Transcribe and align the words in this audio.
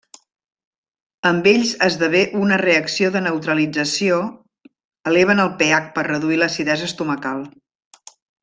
Amb 1.31 1.49
ells 1.51 1.73
esdevé 1.87 2.21
una 2.45 2.57
reacció 2.63 3.11
de 3.17 3.23
neutralització, 3.27 4.19
eleven 5.13 5.45
el 5.47 5.53
pH 5.63 5.95
per 5.99 6.07
a 6.07 6.11
reduir 6.13 6.41
l'acidesa 6.45 6.93
estomacal. 6.93 7.47